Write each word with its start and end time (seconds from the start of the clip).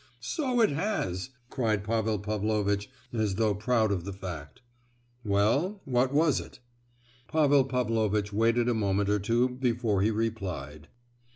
"So 0.19 0.61
it 0.61 0.71
has," 0.71 1.29
cried 1.51 1.83
Pavel 1.83 2.17
Pavlovitch, 2.17 2.89
as 3.13 3.35
though 3.35 3.53
proud 3.53 3.91
of 3.91 4.03
the 4.03 4.11
fact. 4.11 4.63
"Well, 5.23 5.79
what 5.85 6.11
was 6.11 6.39
it?" 6.39 6.57
Pavel 7.27 7.65
Pavlovitch 7.65 8.33
waited 8.33 8.67
a 8.67 8.73
moment 8.73 9.09
or 9.09 9.19
two 9.19 9.47
before 9.47 10.01
he 10.01 10.09
replied. 10.09 10.87